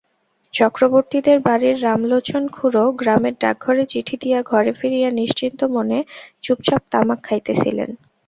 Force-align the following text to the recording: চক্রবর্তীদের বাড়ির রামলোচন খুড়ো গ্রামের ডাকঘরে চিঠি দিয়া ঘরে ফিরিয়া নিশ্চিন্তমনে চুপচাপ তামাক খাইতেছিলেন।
চক্রবর্তীদের 0.53 1.37
বাড়ির 1.39 1.77
রামলোচন 1.83 2.43
খুড়ো 2.47 2.83
গ্রামের 2.99 3.35
ডাকঘরে 3.39 3.83
চিঠি 3.89 4.15
দিয়া 4.23 4.39
ঘরে 4.43 4.71
ফিরিয়া 4.79 5.09
নিশ্চিন্তমনে 5.19 5.99
চুপচাপ 6.43 6.81
তামাক 6.91 7.19
খাইতেছিলেন। 7.23 7.89